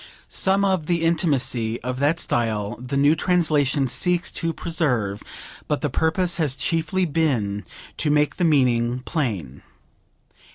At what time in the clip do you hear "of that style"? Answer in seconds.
1.83-2.75